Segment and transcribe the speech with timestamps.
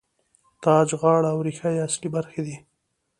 [0.63, 2.55] تاج، غاړه او ریښه یې اصلي برخې دي.